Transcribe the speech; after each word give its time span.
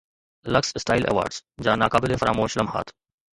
luxe 0.53 0.69
style 0.77 1.03
awards 1.09 1.37
جا 1.65 1.75
ناقابل 1.83 2.17
فراموش 2.23 2.57
لمحات 2.59 2.87